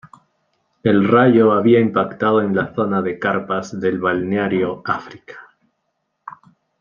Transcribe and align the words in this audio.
El 0.81 1.07
rayo 1.07 1.51
había 1.51 1.79
impactado 1.79 2.41
en 2.41 2.55
la 2.55 2.73
zona 2.73 3.03
de 3.03 3.19
carpas 3.19 3.79
del 3.79 3.99
Balneario 3.99 4.81
Afrika. 4.83 5.51